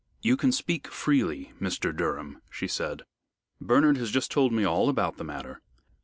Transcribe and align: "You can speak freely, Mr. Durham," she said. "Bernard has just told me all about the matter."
"You 0.23 0.35
can 0.35 0.51
speak 0.51 0.87
freely, 0.87 1.51
Mr. 1.61 1.95
Durham," 1.95 2.41
she 2.49 2.67
said. 2.67 3.03
"Bernard 3.61 3.97
has 3.97 4.09
just 4.09 4.31
told 4.31 4.51
me 4.51 4.63
all 4.65 4.89
about 4.89 5.17
the 5.17 5.23
matter." 5.23 5.61